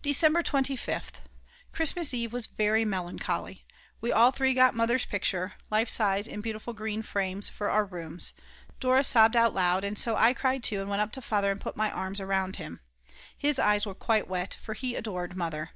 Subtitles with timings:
[0.00, 1.22] December 25th.
[1.72, 3.64] Christmas Eve was very melancholy.
[4.00, 8.32] We all three got Mother's picture, life size in beautiful green frames, for our rooms.
[8.78, 11.60] Dora sobbed out loud, and so I cried too and went up to Father and
[11.60, 12.78] put my arms around him.
[13.36, 15.70] His eyes were quite wet; for he adored Mother.